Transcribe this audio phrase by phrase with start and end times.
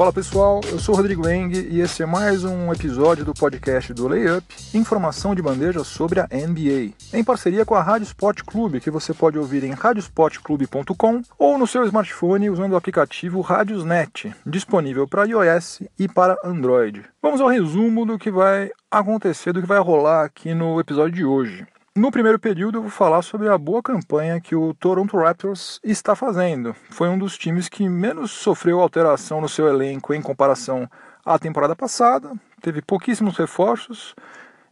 [0.00, 3.92] Fala pessoal, eu sou o Rodrigo Eng e esse é mais um episódio do podcast
[3.92, 8.80] do Layup, informação de bandeja sobre a NBA, em parceria com a Rádio Sport Clube,
[8.80, 15.06] que você pode ouvir em radiosportclube.com ou no seu smartphone usando o aplicativo Radiosnet, disponível
[15.06, 17.04] para iOS e para Android.
[17.20, 21.26] Vamos ao resumo do que vai acontecer, do que vai rolar aqui no episódio de
[21.26, 21.66] hoje.
[21.96, 26.14] No primeiro período, eu vou falar sobre a boa campanha que o Toronto Raptors está
[26.14, 26.72] fazendo.
[26.88, 30.88] Foi um dos times que menos sofreu alteração no seu elenco em comparação
[31.26, 34.14] à temporada passada, teve pouquíssimos reforços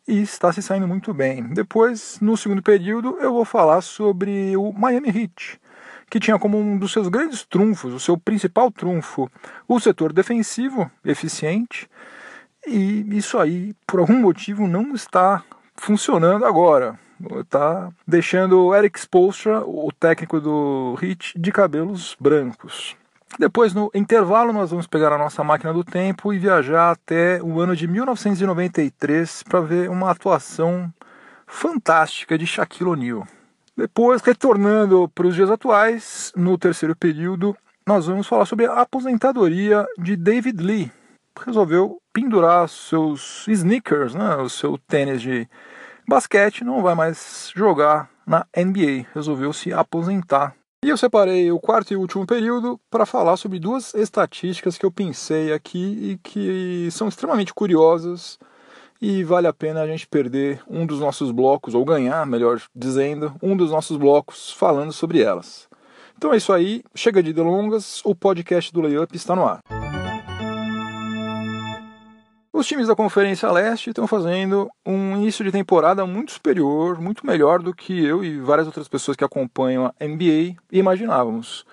[0.06, 1.42] e está se saindo muito bem.
[1.42, 5.60] Depois, no segundo período, eu vou falar sobre o Miami Heat,
[6.08, 9.28] que tinha como um dos seus grandes trunfos, o seu principal trunfo,
[9.66, 11.90] o setor defensivo eficiente.
[12.64, 15.42] E isso aí, por algum motivo, não está
[15.74, 16.96] funcionando agora
[17.48, 22.96] tá deixando o Eric Spoelstra, o técnico do Heat, de cabelos brancos.
[23.38, 27.60] Depois, no intervalo, nós vamos pegar a nossa máquina do tempo e viajar até o
[27.60, 30.92] ano de 1993 para ver uma atuação
[31.46, 33.26] fantástica de Shaquille O'Neal.
[33.76, 39.86] Depois, retornando para os dias atuais, no terceiro período, nós vamos falar sobre a aposentadoria
[39.96, 40.92] de David Lee.
[41.46, 45.48] Resolveu pendurar seus sneakers, né, o seu tênis de
[46.08, 50.54] basquete, não vai mais jogar na NBA, resolveu se aposentar.
[50.82, 54.92] E eu separei o quarto e último período para falar sobre duas estatísticas que eu
[54.92, 58.38] pensei aqui e que são extremamente curiosas
[59.02, 63.34] e vale a pena a gente perder um dos nossos blocos, ou ganhar, melhor dizendo,
[63.42, 65.68] um dos nossos blocos falando sobre elas.
[66.16, 69.60] Então é isso aí, chega de delongas, o podcast do Layup está no ar.
[72.58, 77.62] Os times da Conferência Leste estão fazendo um início de temporada muito superior, muito melhor
[77.62, 81.64] do que eu e várias outras pessoas que acompanham a NBA imaginávamos.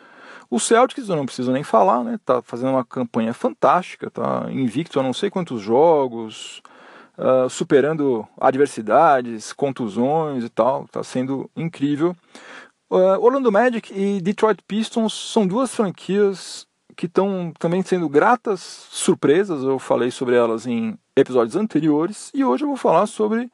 [0.48, 2.20] O Celtics, eu não preciso nem falar, né?
[2.24, 6.62] Tá fazendo uma campanha fantástica, tá invicto a não sei quantos jogos,
[7.18, 12.16] uh, superando adversidades, contusões e tal, tá sendo incrível.
[12.92, 18.60] Uh, Orlando Magic e Detroit Pistons são duas franquias que estão também sendo gratas
[18.92, 19.64] surpresas.
[19.64, 23.50] Eu falei sobre elas em episódios anteriores e hoje eu vou falar sobre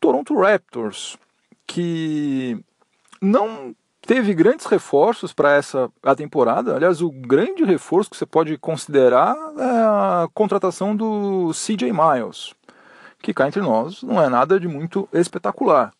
[0.00, 1.16] Toronto Raptors,
[1.66, 2.58] que
[3.20, 6.74] não teve grandes reforços para essa a temporada.
[6.74, 12.54] Aliás, o grande reforço que você pode considerar é a contratação do CJ Miles,
[13.22, 15.92] que cá entre nós não é nada de muito espetacular.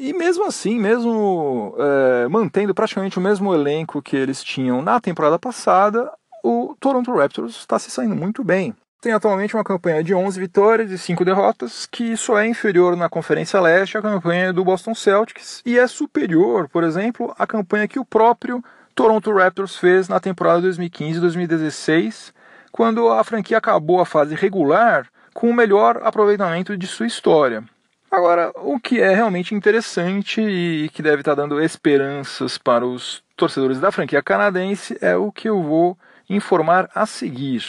[0.00, 5.36] E mesmo assim, mesmo é, mantendo praticamente o mesmo elenco que eles tinham na temporada
[5.40, 6.08] passada,
[6.44, 8.72] o Toronto Raptors está se saindo muito bem.
[9.02, 13.08] Tem atualmente uma campanha de 11 vitórias e 5 derrotas, que só é inferior na
[13.08, 17.98] Conferência Leste à campanha do Boston Celtics e é superior, por exemplo, à campanha que
[17.98, 18.62] o próprio
[18.94, 22.32] Toronto Raptors fez na temporada 2015-2016,
[22.70, 27.64] quando a franquia acabou a fase regular com o melhor aproveitamento de sua história.
[28.10, 33.78] Agora, o que é realmente interessante e que deve estar dando esperanças para os torcedores
[33.78, 35.96] da franquia canadense é o que eu vou
[36.28, 37.62] informar a seguir.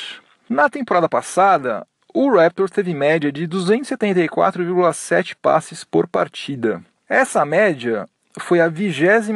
[0.49, 6.81] Na temporada passada, o Raptors teve média de 274,7 passes por partida.
[7.07, 8.07] Essa média
[8.39, 9.29] foi a 26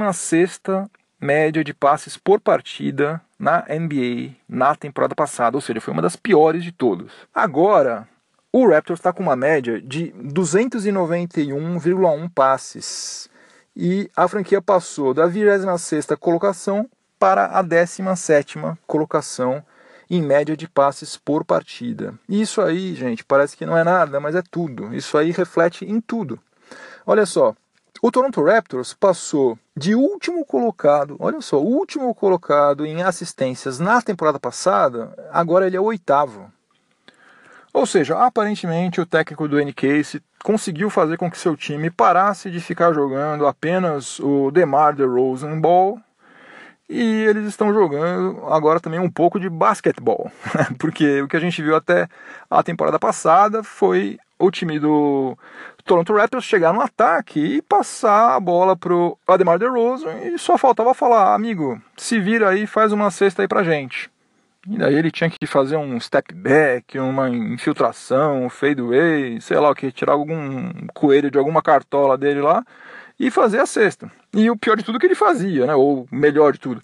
[1.20, 6.16] média de passes por partida na NBA na temporada passada, ou seja, foi uma das
[6.16, 7.12] piores de todas.
[7.34, 8.08] Agora,
[8.56, 13.28] o Raptors está com uma média de 291,1 passes
[13.76, 16.88] e a franquia passou da 26ª colocação
[17.18, 19.66] para a 17ª colocação
[20.08, 22.14] em média de passes por partida.
[22.30, 24.94] Isso aí, gente, parece que não é nada, mas é tudo.
[24.94, 26.40] Isso aí reflete em tudo.
[27.08, 27.56] Olha só,
[28.04, 34.40] o Toronto Raptors passou de último colocado, olha só, último colocado em assistências na temporada
[34.40, 36.52] passada, agora ele é o oitavo.
[37.74, 42.60] Ou seja, aparentemente o técnico do NCase conseguiu fazer com que seu time parasse de
[42.60, 46.00] ficar jogando apenas o DeMar DeRozan Ball
[46.88, 50.32] e eles estão jogando agora também um pouco de basquetebol,
[50.78, 52.08] porque o que a gente viu até
[52.52, 55.36] a temporada passada foi o time do
[55.84, 60.94] Toronto Raptors chegar no ataque e passar a bola pro Ademar DeRozan e só faltava
[60.94, 64.13] falar, amigo, se vira aí, faz uma cesta aí pra gente.
[64.68, 69.70] E daí ele tinha que fazer um step back, uma infiltração, um fadeaway, sei lá
[69.70, 72.64] o que, tirar algum coelho de alguma cartola dele lá
[73.20, 74.10] e fazer a cesta.
[74.34, 75.76] E o pior de tudo é que ele fazia, né?
[75.76, 76.82] Ou melhor de tudo,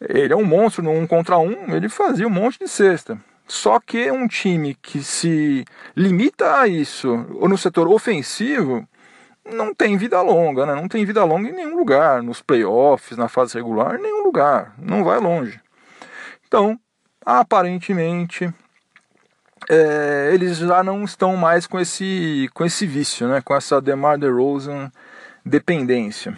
[0.00, 3.18] ele é um monstro no um contra um, ele fazia um monte de cesta.
[3.46, 5.64] Só que um time que se
[5.96, 8.86] limita a isso, ou no setor ofensivo,
[9.44, 10.74] não tem vida longa, né?
[10.74, 14.74] Não tem vida longa em nenhum lugar, nos playoffs, na fase regular, em nenhum lugar,
[14.78, 15.60] não vai longe.
[16.46, 16.78] Então,
[17.24, 18.52] aparentemente
[19.68, 23.40] é, eles já não estão mais com esse, com esse vício, né?
[23.40, 24.90] com essa DeMar DeRozan
[25.44, 26.36] dependência.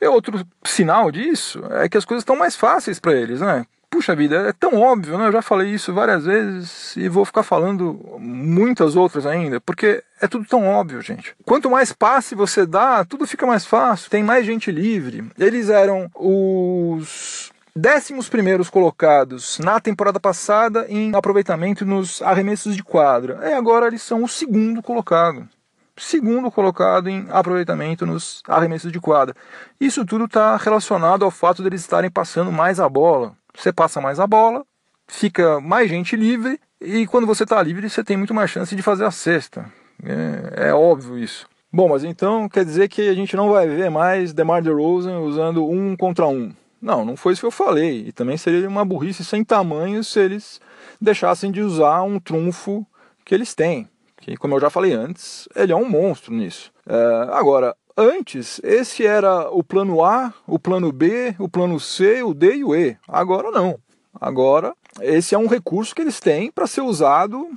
[0.00, 3.64] E outro sinal disso é que as coisas estão mais fáceis para eles, né?
[3.88, 5.28] Puxa vida, é tão óbvio, né?
[5.28, 10.26] Eu já falei isso várias vezes e vou ficar falando muitas outras ainda, porque é
[10.26, 11.34] tudo tão óbvio, gente.
[11.44, 15.24] Quanto mais passe você dá, tudo fica mais fácil, tem mais gente livre.
[15.38, 23.40] Eles eram os décimos primeiros colocados na temporada passada em aproveitamento nos arremessos de quadra.
[23.48, 25.48] E agora eles são o segundo colocado.
[25.96, 29.34] Segundo colocado em aproveitamento nos arremessos de quadra.
[29.80, 33.36] Isso tudo está relacionado ao fato deles estarem passando mais a bola.
[33.56, 34.64] Você passa mais a bola,
[35.06, 38.82] fica mais gente livre, e quando você está livre, você tem muito mais chance de
[38.82, 39.64] fazer a cesta.
[40.02, 41.46] É, é, óbvio isso.
[41.72, 45.68] Bom, mas então quer dizer que a gente não vai ver mais DeMar DeRozan usando
[45.68, 46.52] um contra um.
[46.84, 48.08] Não, não foi isso que eu falei.
[48.08, 50.60] E também seria uma burrice sem tamanho se eles
[51.00, 52.86] deixassem de usar um trunfo
[53.24, 53.88] que eles têm.
[54.18, 56.70] Que, como eu já falei antes, ele é um monstro nisso.
[56.86, 62.34] É, agora, Antes, esse era o plano A, o plano B, o plano C, o
[62.34, 62.96] D e o E.
[63.06, 63.78] Agora não.
[64.20, 67.48] Agora, esse é um recurso que eles têm para ser usado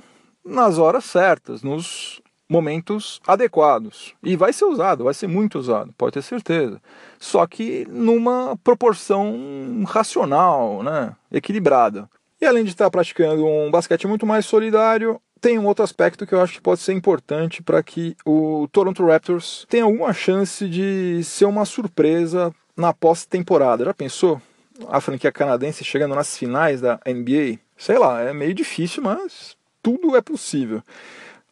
[0.44, 4.14] nas horas certas, nos momentos adequados.
[4.22, 6.80] E vai ser usado, vai ser muito usado, pode ter certeza.
[7.18, 11.14] Só que numa proporção racional, né?
[11.30, 12.08] equilibrada.
[12.40, 16.34] E além de estar praticando um basquete muito mais solidário, tem um outro aspecto que
[16.34, 21.22] eu acho que pode ser importante para que o Toronto Raptors tenha alguma chance de
[21.24, 23.84] ser uma surpresa na pós-temporada.
[23.84, 24.40] Já pensou?
[24.88, 27.58] A franquia canadense chegando nas finais da NBA?
[27.76, 30.82] Sei lá, é meio difícil, mas tudo é possível.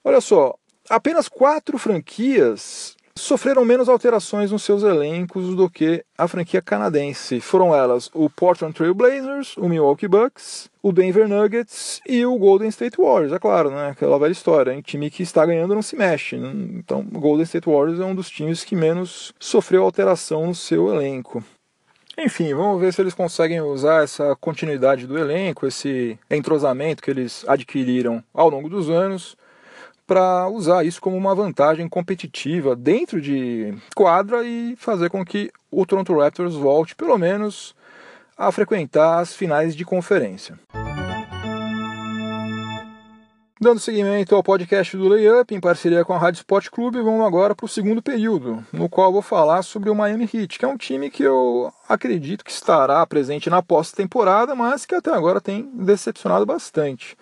[0.04, 0.56] Olha só,
[0.88, 7.40] apenas quatro franquias sofreram menos alterações nos seus elencos do que a franquia canadense.
[7.40, 12.68] Foram elas o Portland Trail Blazers, o Milwaukee Bucks, o Denver Nuggets e o Golden
[12.68, 13.32] State Warriors.
[13.32, 13.88] É claro, né?
[13.88, 14.72] Aquela velha história.
[14.72, 16.36] Um time que está ganhando não se mexe.
[16.36, 16.52] Né?
[16.74, 20.94] Então, o Golden State Warriors é um dos times que menos sofreu alteração no seu
[20.94, 21.42] elenco.
[22.18, 27.44] Enfim, vamos ver se eles conseguem usar essa continuidade do elenco, esse entrosamento que eles
[27.46, 29.36] adquiriram ao longo dos anos
[30.06, 35.84] para usar isso como uma vantagem competitiva dentro de quadra e fazer com que o
[35.84, 37.74] Toronto Raptors volte pelo menos
[38.36, 40.58] a frequentar as finais de conferência.
[43.58, 47.54] Dando seguimento ao podcast do Layup em parceria com a Rádio Sport Clube, vamos agora
[47.54, 50.76] para o segundo período, no qual vou falar sobre o Miami Heat, que é um
[50.76, 56.44] time que eu acredito que estará presente na pós-temporada, mas que até agora tem decepcionado
[56.44, 57.16] bastante.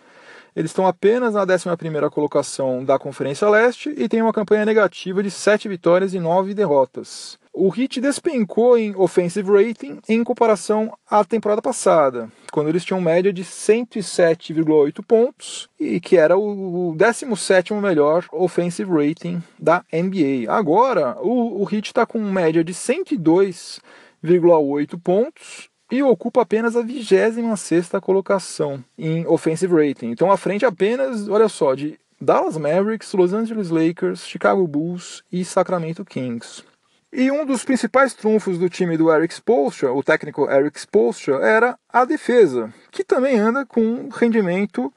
[0.54, 5.30] Eles estão apenas na 11ª colocação da Conferência Leste e têm uma campanha negativa de
[5.30, 7.38] 7 vitórias e 9 derrotas.
[7.56, 13.32] O Heat despencou em offensive rating em comparação à temporada passada, quando eles tinham média
[13.32, 20.52] de 107,8 pontos e que era o 17º melhor offensive rating da NBA.
[20.52, 27.90] Agora, o, o Heat está com média de 102,8 pontos e ocupa apenas a 26
[28.02, 30.10] colocação em offensive rating.
[30.10, 35.44] Então à frente apenas, olha só, de Dallas Mavericks, Los Angeles Lakers, Chicago Bulls e
[35.44, 36.64] Sacramento Kings.
[37.12, 41.78] E um dos principais trunfos do time do Eric Spoelstra, o técnico Eric Spoelstra, era
[41.88, 44.92] a defesa, que também anda com um rendimento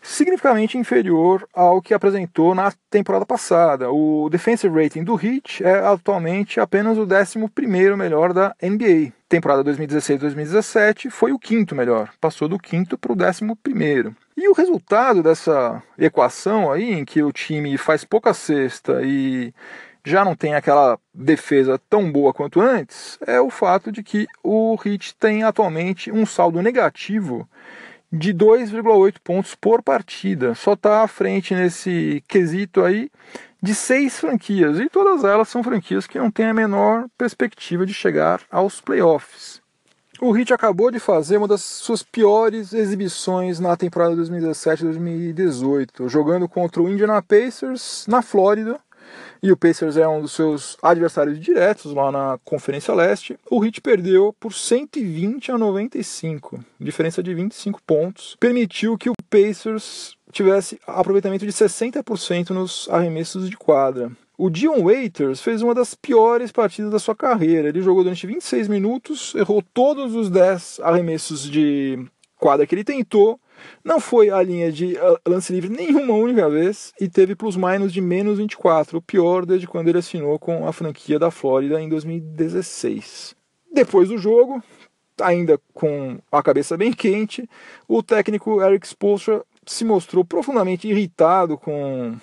[0.00, 3.90] significativamente inferior ao que apresentou na temporada passada.
[3.90, 9.12] O defensive rating do Heat é atualmente apenas o 11 melhor da NBA.
[9.28, 14.14] Temporada 2016-2017 foi o quinto melhor, passou do quinto para o 11.
[14.36, 19.52] E o resultado dessa equação aí, em que o time faz pouca cesta e
[20.04, 24.78] já não tem aquela defesa tão boa quanto antes, é o fato de que o
[24.84, 27.48] Heat tem atualmente um saldo negativo
[28.16, 30.54] de 2,8 pontos por partida.
[30.54, 33.10] Só está à frente nesse quesito aí
[33.62, 34.78] de seis franquias.
[34.78, 39.60] E todas elas são franquias que não têm a menor perspectiva de chegar aos playoffs.
[40.18, 46.82] O Heat acabou de fazer uma das suas piores exibições na temporada 2017-2018, jogando contra
[46.82, 48.80] o Indiana Pacers na Flórida
[49.42, 53.38] e o Pacers é um dos seus adversários diretos lá na Conferência Leste.
[53.50, 58.36] O Heat perdeu por 120 a 95, diferença de 25 pontos.
[58.38, 64.10] Permitiu que o Pacers tivesse aproveitamento de 60% nos arremessos de quadra.
[64.38, 67.68] O Dion Waiters fez uma das piores partidas da sua carreira.
[67.68, 71.98] Ele jogou durante 26 minutos, errou todos os 10 arremessos de
[72.38, 73.40] quadra que ele tentou
[73.84, 78.00] não foi a linha de ah, lance livre nenhuma única vez e teve plus-minus de
[78.00, 83.34] menos 24, o pior desde quando ele assinou com a franquia da Flórida em 2016.
[83.72, 84.62] Depois do jogo,
[85.20, 87.48] ainda com a cabeça bem quente,
[87.88, 92.16] o técnico Eric Spoelstra se mostrou profundamente irritado com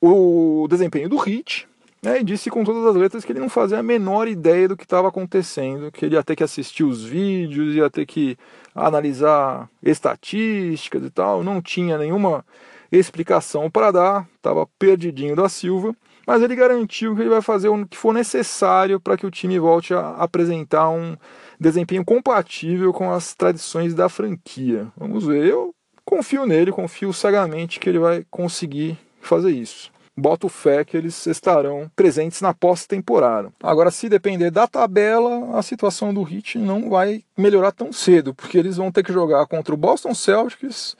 [0.00, 1.68] o desempenho do Hit,
[2.02, 4.76] né, e disse com todas as letras que ele não fazia a menor ideia do
[4.76, 8.38] que estava acontecendo, que ele ia ter que assistir os vídeos, ia ter que
[8.74, 12.44] analisar estatísticas e tal, não tinha nenhuma
[12.90, 15.94] explicação para dar, estava perdidinho da Silva,
[16.26, 19.58] mas ele garantiu que ele vai fazer o que for necessário para que o time
[19.58, 21.16] volte a apresentar um
[21.58, 24.88] desempenho compatível com as tradições da franquia.
[24.96, 30.84] Vamos ver, eu confio nele, confio cegamente que ele vai conseguir fazer isso boto fé
[30.84, 33.52] que eles estarão presentes na pós-temporada.
[33.62, 38.58] Agora, se depender da tabela, a situação do Heat não vai melhorar tão cedo, porque
[38.58, 40.96] eles vão ter que jogar contra o Boston Celtics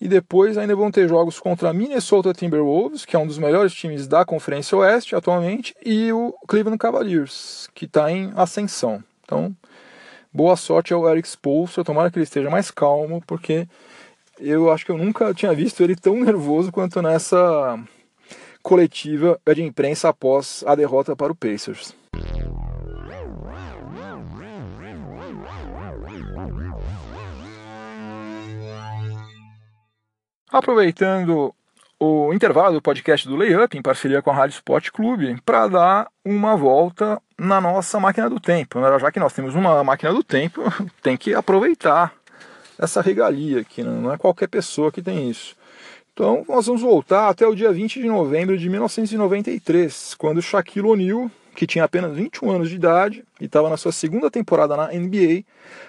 [0.00, 3.72] e depois ainda vão ter jogos contra a Minnesota Timberwolves, que é um dos melhores
[3.72, 9.02] times da Conferência Oeste atualmente, e o Cleveland Cavaliers, que está em ascensão.
[9.24, 9.56] Então,
[10.32, 13.66] boa sorte ao Eric Spoelstra, tomara que ele esteja mais calmo, porque
[14.38, 17.78] eu acho que eu nunca tinha visto ele tão nervoso quanto nessa
[18.66, 21.94] coletiva de imprensa após a derrota para o Pacers.
[30.50, 31.54] Aproveitando
[32.00, 36.08] o intervalo do podcast do Layup, em parceria com a Rádio Sport Clube, para dar
[36.24, 38.80] uma volta na nossa máquina do tempo.
[38.80, 38.98] Né?
[38.98, 40.62] Já que nós temos uma máquina do tempo,
[41.00, 42.12] tem que aproveitar
[42.76, 43.90] essa regalia aqui, né?
[43.92, 45.54] não é qualquer pessoa que tem isso.
[46.16, 51.30] Então, nós vamos voltar até o dia 20 de novembro de 1993, quando Shaquille O'Neal,
[51.54, 55.44] que tinha apenas 21 anos de idade e estava na sua segunda temporada na NBA,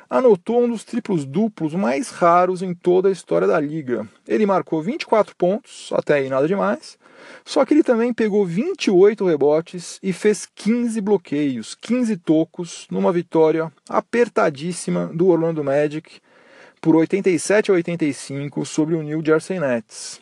[0.09, 4.05] anotou um dos triplos duplos mais raros em toda a história da liga.
[4.27, 6.99] Ele marcou 24 pontos, até aí nada demais,
[7.45, 13.71] só que ele também pegou 28 rebotes e fez 15 bloqueios, 15 tocos, numa vitória
[13.87, 16.19] apertadíssima do Orlando Magic
[16.81, 20.21] por 87 a 85 sobre o New Jersey Nets.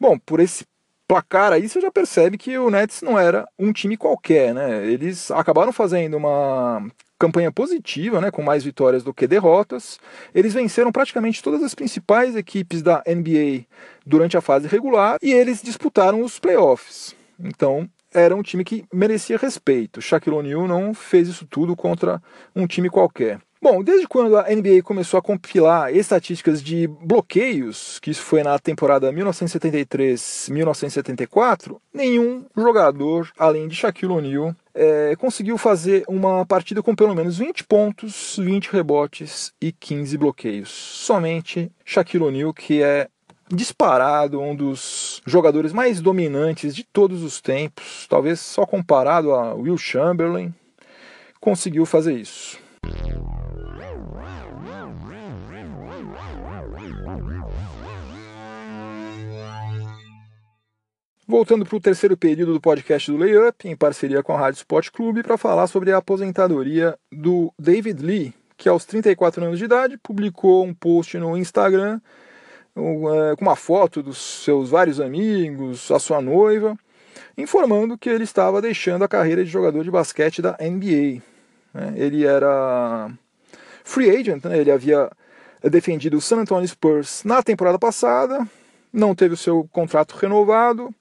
[0.00, 0.64] Bom, por esse
[1.06, 4.86] placar aí você já percebe que o Nets não era um time qualquer, né?
[4.86, 6.82] Eles acabaram fazendo uma
[7.18, 10.00] campanha positiva, né, com mais vitórias do que derrotas.
[10.34, 13.66] Eles venceram praticamente todas as principais equipes da NBA
[14.04, 17.14] durante a fase regular e eles disputaram os playoffs.
[17.38, 20.02] Então, era um time que merecia respeito.
[20.02, 22.20] Shaquille O'Neal não fez isso tudo contra
[22.56, 23.40] um time qualquer.
[23.62, 28.58] Bom, desde quando a NBA começou a compilar estatísticas de bloqueios, que isso foi na
[28.58, 37.14] temporada 1973-1974, nenhum jogador, além de Shaquille O'Neal, é, conseguiu fazer uma partida com pelo
[37.14, 40.68] menos 20 pontos, 20 rebotes e 15 bloqueios.
[40.68, 43.06] Somente Shaquille O'Neal, que é
[43.48, 49.78] disparado um dos jogadores mais dominantes de todos os tempos, talvez só comparado a Will
[49.78, 50.52] Chamberlain,
[51.40, 52.60] conseguiu fazer isso.
[61.26, 64.90] Voltando para o terceiro período do podcast do Layup, em parceria com a Rádio Sport
[64.90, 69.96] Clube, para falar sobre a aposentadoria do David Lee, que aos 34 anos de idade
[69.96, 72.00] publicou um post no Instagram
[72.74, 76.76] é, com uma foto dos seus vários amigos, a sua noiva,
[77.38, 81.22] informando que ele estava deixando a carreira de jogador de basquete da NBA.
[81.72, 81.94] Né?
[81.94, 83.08] Ele era
[83.84, 84.58] free agent, né?
[84.58, 85.08] ele havia
[85.62, 88.44] defendido o San Antonio Spurs na temporada passada,
[88.92, 90.92] não teve o seu contrato renovado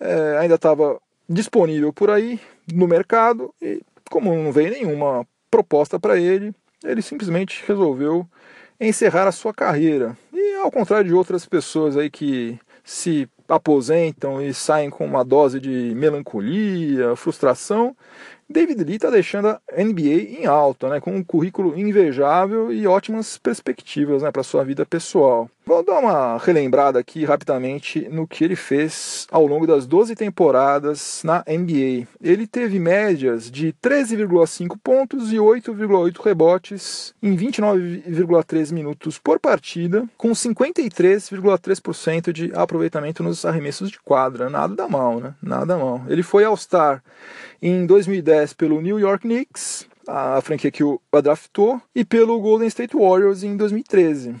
[0.00, 2.38] é, ainda estava disponível por aí
[2.72, 8.26] no mercado e como não veio nenhuma proposta para ele, ele simplesmente resolveu
[8.78, 10.16] encerrar a sua carreira.
[10.32, 15.58] E ao contrário de outras pessoas aí que se aposentam e saem com uma dose
[15.60, 17.96] de melancolia, frustração,
[18.48, 23.38] David Lee está deixando a NBA em alta, né, com um currículo invejável e ótimas
[23.38, 25.48] perspectivas né, para sua vida pessoal.
[25.66, 31.22] Vou dar uma relembrada aqui rapidamente no que ele fez ao longo das 12 temporadas
[31.24, 32.06] na NBA.
[32.20, 40.32] Ele teve médias de 13,5 pontos e 8,8 rebotes em 29,3 minutos por partida, com
[40.32, 44.50] 53,3% de aproveitamento nos arremessos de quadra.
[44.50, 45.34] Nada da mal, né?
[45.42, 46.02] Nada mal.
[46.08, 47.02] Ele foi All-Star
[47.62, 52.94] em 2010 pelo New York Knicks, a franquia que o draftou, e pelo Golden State
[52.94, 54.34] Warriors em 2013.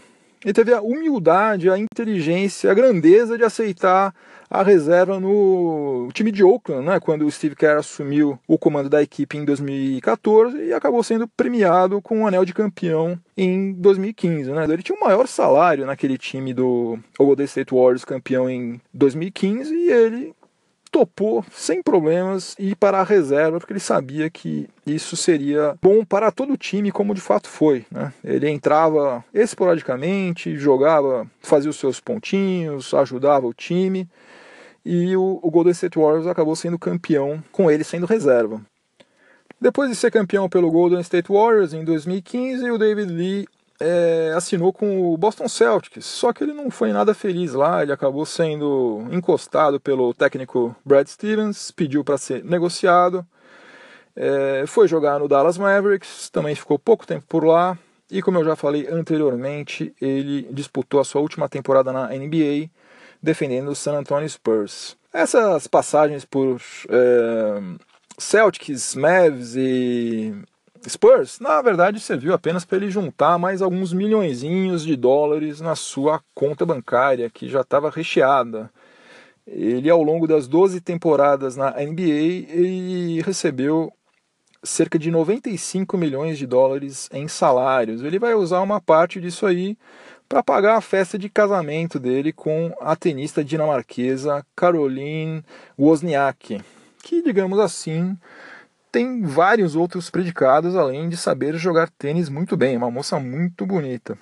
[0.44, 4.14] Ele teve a humildade, a inteligência, a grandeza de aceitar
[4.50, 9.02] a reserva no time de Oakland, né, quando o Steve Kerr assumiu o comando da
[9.02, 14.52] equipe em 2014 e acabou sendo premiado com o um anel de campeão em 2015.
[14.52, 14.64] Né.
[14.64, 19.90] Ele tinha o maior salário naquele time do Golden State Warriors campeão em 2015 e
[19.90, 20.34] ele
[20.94, 26.30] topou sem problemas ir para a reserva, porque ele sabia que isso seria bom para
[26.30, 27.84] todo o time, como de fato foi.
[27.90, 28.12] Né?
[28.22, 34.08] Ele entrava esporadicamente, jogava, fazia os seus pontinhos, ajudava o time,
[34.84, 38.60] e o, o Golden State Warriors acabou sendo campeão com ele sendo reserva.
[39.60, 43.46] Depois de ser campeão pelo Golden State Warriors em 2015, o David Lee
[43.80, 47.92] é, assinou com o Boston Celtics, só que ele não foi nada feliz lá, ele
[47.92, 53.26] acabou sendo encostado pelo técnico Brad Stevens, pediu para ser negociado,
[54.14, 57.76] é, foi jogar no Dallas Mavericks, também ficou pouco tempo por lá,
[58.10, 62.70] e como eu já falei anteriormente, ele disputou a sua última temporada na NBA,
[63.20, 64.96] defendendo o San Antonio Spurs.
[65.12, 67.60] Essas passagens por é,
[68.18, 70.34] Celtics, Mavs e
[70.88, 76.20] Spurs, na verdade, serviu apenas para ele juntar mais alguns milhõeszinhos de dólares na sua
[76.34, 78.70] conta bancária, que já estava recheada.
[79.46, 83.92] Ele, ao longo das 12 temporadas na NBA, recebeu
[84.62, 88.02] cerca de 95 milhões de dólares em salários.
[88.02, 89.76] Ele vai usar uma parte disso aí
[90.28, 95.44] para pagar a festa de casamento dele com a tenista dinamarquesa Caroline
[95.78, 96.62] Wozniacki,
[97.02, 98.16] que, digamos assim,
[98.94, 104.16] tem vários outros predicados além de saber jogar tênis muito bem, uma moça muito bonita.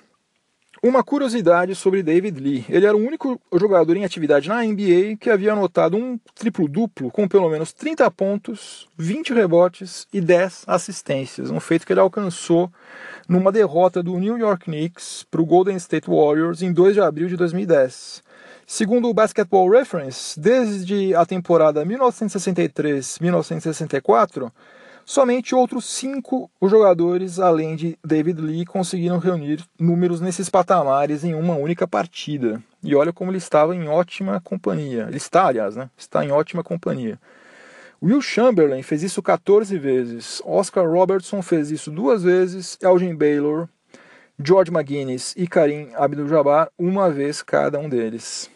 [0.81, 5.29] Uma curiosidade sobre David Lee: ele era o único jogador em atividade na NBA que
[5.29, 11.59] havia anotado um triplo-duplo com pelo menos 30 pontos, 20 rebotes e 10 assistências, um
[11.59, 12.67] feito que ele alcançou
[13.29, 17.27] numa derrota do New York Knicks para o Golden State Warriors em 2 de abril
[17.27, 18.23] de 2010.
[18.75, 24.51] Segundo o Basketball Reference, desde a temporada 1963-1964,
[25.05, 31.53] somente outros cinco jogadores, além de David Lee, conseguiram reunir números nesses patamares em uma
[31.53, 32.59] única partida.
[32.83, 35.05] E olha como ele estava em ótima companhia.
[35.07, 35.87] Ele está, aliás, né?
[35.95, 37.19] Está em ótima companhia.
[38.01, 43.69] Will Chamberlain fez isso 14 vezes, Oscar Robertson fez isso duas vezes, Elgin Baylor,
[44.43, 48.51] George McGuinness e Karim Abdul-Jabbar uma vez cada um deles.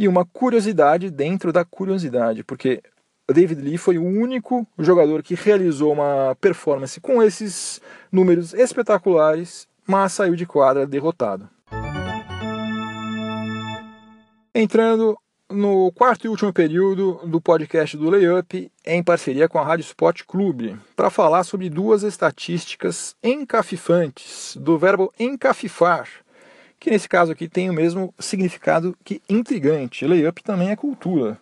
[0.00, 2.82] E uma curiosidade dentro da curiosidade, porque
[3.30, 10.12] David Lee foi o único jogador que realizou uma performance com esses números espetaculares, mas
[10.12, 11.46] saiu de quadra derrotado.
[14.54, 15.18] Entrando
[15.50, 20.22] no quarto e último período do podcast do Layup, em parceria com a Rádio Sport
[20.26, 26.08] Clube, para falar sobre duas estatísticas encafifantes, do verbo encafifar,
[26.80, 30.06] que nesse caso aqui tem o mesmo significado que intrigante.
[30.06, 31.38] Layup também é cultura.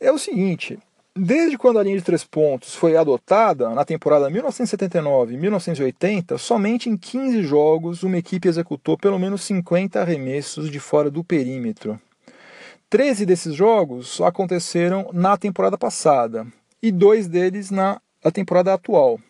[0.00, 0.76] É o seguinte,
[1.14, 6.90] desde quando a linha de três pontos foi adotada, na temporada 1979 e 1980, somente
[6.90, 12.00] em 15 jogos uma equipe executou pelo menos 50 arremessos de fora do perímetro.
[12.90, 16.44] 13 desses jogos aconteceram na temporada passada
[16.82, 18.00] e dois deles na
[18.32, 19.20] temporada atual.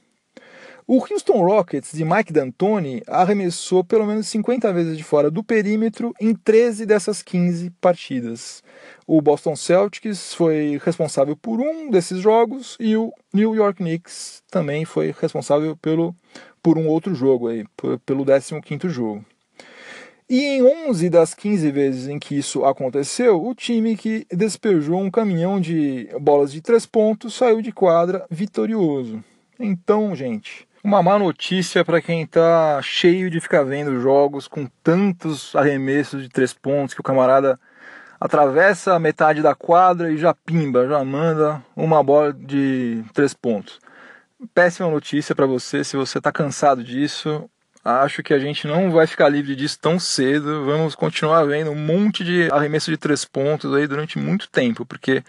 [0.94, 6.12] O Houston Rockets de Mike D'Antoni arremessou pelo menos 50 vezes de fora do perímetro
[6.20, 8.62] em 13 dessas 15 partidas.
[9.06, 14.84] O Boston Celtics foi responsável por um desses jogos e o New York Knicks também
[14.84, 16.14] foi responsável pelo,
[16.62, 17.64] por um outro jogo, aí,
[18.04, 19.24] pelo 15º jogo.
[20.28, 25.10] E em 11 das 15 vezes em que isso aconteceu, o time que despejou um
[25.10, 29.24] caminhão de bolas de três pontos saiu de quadra vitorioso.
[29.58, 35.54] Então, gente, uma má notícia para quem está cheio de ficar vendo jogos com tantos
[35.54, 37.58] arremessos de três pontos que o camarada
[38.18, 43.78] atravessa a metade da quadra e já pimba, já manda uma bola de três pontos.
[44.52, 47.48] Péssima notícia para você se você está cansado disso.
[47.84, 50.64] Acho que a gente não vai ficar livre disso tão cedo.
[50.64, 55.22] Vamos continuar vendo um monte de arremesso de três pontos aí durante muito tempo, porque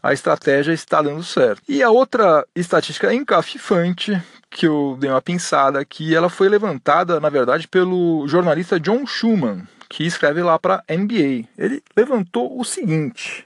[0.00, 1.62] a estratégia está dando certo.
[1.68, 7.28] E a outra estatística encafifante que eu dei uma pensada aqui, ela foi levantada, na
[7.28, 11.46] verdade, pelo jornalista John Schumann, que escreve lá para NBA.
[11.58, 13.45] Ele levantou o seguinte: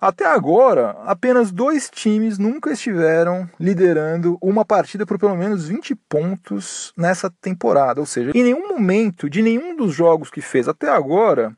[0.00, 6.92] até agora, apenas dois times nunca estiveram liderando uma partida por pelo menos 20 pontos
[6.96, 8.00] nessa temporada.
[8.00, 11.54] Ou seja, em nenhum momento de nenhum dos jogos que fez até agora,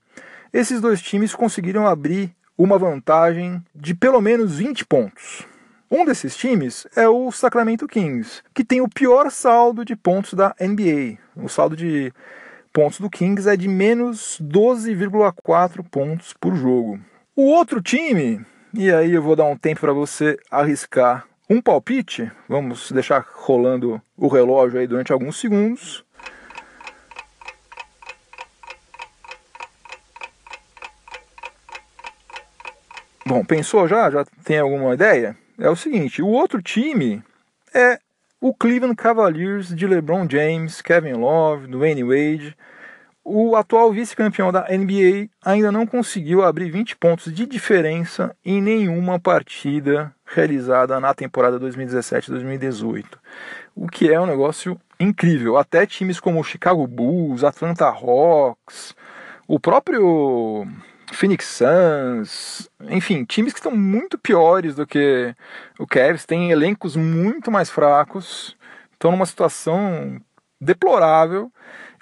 [0.52, 5.46] esses dois times conseguiram abrir uma vantagem de pelo menos 20 pontos.
[5.88, 10.52] Um desses times é o Sacramento Kings, que tem o pior saldo de pontos da
[10.59, 11.18] NBA.
[11.37, 12.12] O saldo de
[12.72, 16.98] pontos do Kings é de menos 12,4 pontos por jogo.
[17.34, 22.30] O outro time, e aí eu vou dar um tempo para você arriscar um palpite,
[22.46, 26.04] vamos deixar rolando o relógio aí durante alguns segundos.
[33.24, 34.10] Bom, pensou já?
[34.10, 35.34] Já tem alguma ideia?
[35.58, 37.22] É o seguinte: o outro time
[37.72, 37.98] é
[38.42, 42.54] o Cleveland Cavaliers de LeBron James, Kevin Love, Dwayne Wade.
[43.24, 49.20] O atual vice-campeão da NBA ainda não conseguiu abrir 20 pontos de diferença em nenhuma
[49.20, 53.04] partida realizada na temporada 2017-2018.
[53.76, 55.56] O que é um negócio incrível.
[55.56, 58.94] Até times como o Chicago Bulls, Atlanta Hawks,
[59.46, 60.66] o próprio
[61.12, 65.35] Phoenix Suns, enfim, times que estão muito piores do que
[65.78, 68.56] o Cavs, têm elencos muito mais fracos,
[68.92, 70.20] estão numa situação
[70.61, 71.52] deplorável,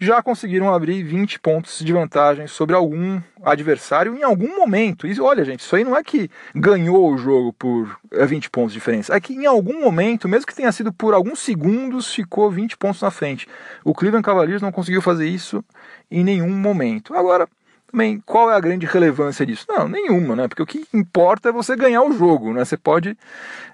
[0.01, 5.07] já conseguiram abrir 20 pontos de vantagem sobre algum adversário em algum momento.
[5.07, 8.73] E olha, gente, isso aí não é que ganhou o jogo por 20 é, pontos
[8.73, 12.51] de diferença, é que em algum momento, mesmo que tenha sido por alguns segundos, ficou
[12.51, 13.47] 20 pontos na frente.
[13.85, 15.63] O Cleveland Cavaliers não conseguiu fazer isso
[16.11, 17.15] em nenhum momento.
[17.15, 17.47] Agora,
[17.91, 19.67] também, qual é a grande relevância disso?
[19.69, 20.49] Não, nenhuma, né?
[20.49, 22.65] Porque o que importa é você ganhar o jogo, né?
[22.65, 23.17] Você pode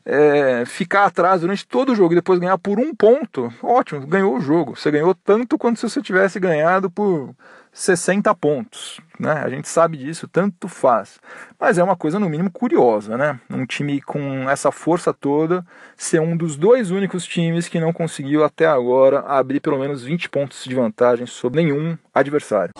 [0.04, 3.52] é, ficar atrás durante todo o jogo e depois ganhar por um ponto.
[3.62, 4.76] Ótimo, ganhou o jogo.
[4.76, 7.34] Você ganhou tanto quanto se você tivesse ganhado por
[7.72, 9.32] 60 pontos, né?
[9.32, 11.20] A gente sabe disso, tanto faz.
[11.60, 13.38] Mas é uma coisa, no mínimo, curiosa, né?
[13.50, 18.44] Um time com essa força toda ser um dos dois únicos times que não conseguiu
[18.44, 22.72] até agora abrir pelo menos 20 pontos de vantagem sobre nenhum adversário.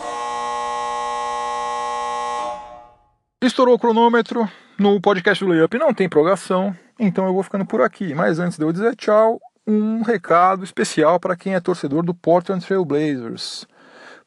[3.39, 4.49] Estourou o cronômetro.
[4.79, 8.15] No podcast do Layup não tem prorrogação, então eu vou ficando por aqui.
[8.15, 12.65] Mas antes de eu dizer tchau, um recado especial para quem é torcedor do Portland
[12.65, 13.67] Trail Blazers.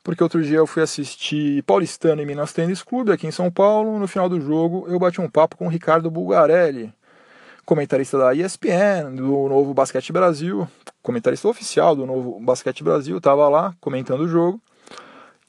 [0.05, 3.99] Porque outro dia eu fui assistir Paulistano e Minas Tênis Clube aqui em São Paulo.
[3.99, 6.95] No final do jogo eu bati um papo com o Ricardo Bulgarelli,
[7.67, 10.69] comentarista da ESPN, do Novo Basquete Brasil,
[11.03, 14.63] comentarista oficial do Novo Basquete Brasil, estava lá comentando o jogo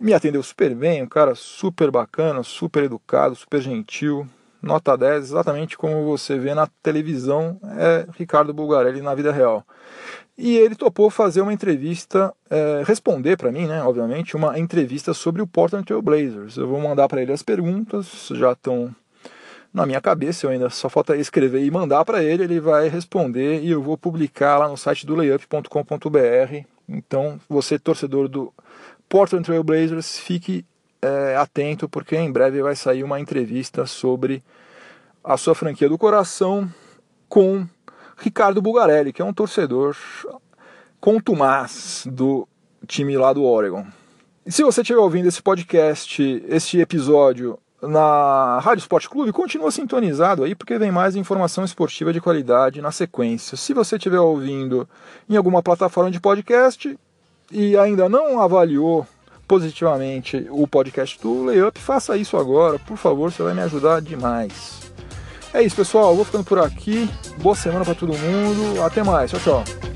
[0.02, 4.28] me atendeu super bem, um cara super bacana, super educado, super gentil,
[4.60, 9.64] nota 10, exatamente como você vê na televisão, é Ricardo Bulgarelli na vida real.
[10.36, 15.40] E ele topou fazer uma entrevista, é, responder para mim, né, obviamente, uma entrevista sobre
[15.40, 16.58] o Portland Trail Blazers.
[16.58, 18.96] Eu vou mandar para ele as perguntas, já estão
[19.72, 23.62] na minha cabeça, eu ainda só falta escrever e mandar para ele, ele vai responder
[23.62, 26.66] e eu vou publicar lá no site do layup.com.br.
[26.90, 28.52] Então, você torcedor do
[29.12, 30.66] Portland Trail Blazers, fique
[31.02, 34.42] é, atento porque em breve vai sair uma entrevista sobre
[35.22, 36.74] a sua franquia do coração
[37.28, 37.68] com
[38.16, 39.98] Ricardo Bugarelli, que é um torcedor
[41.02, 42.48] contumaz do
[42.88, 43.86] time lá do Oregon.
[44.46, 50.46] E se você estiver ouvindo esse podcast, este episódio na Rádio Esporte Clube, continua sintonizado
[50.46, 53.58] aí porque vem mais informação esportiva de qualidade na sequência.
[53.58, 54.88] Se você estiver ouvindo
[55.30, 56.98] em alguma plataforma de podcast,
[57.52, 59.06] e ainda não avaliou
[59.48, 64.82] positivamente o podcast do Layup, faça isso agora, por favor, você vai me ajudar demais.
[65.54, 67.10] É isso, pessoal, vou ficando por aqui.
[67.40, 68.82] Boa semana para todo mundo.
[68.82, 69.32] Até mais.
[69.32, 69.91] Tchau, tchau.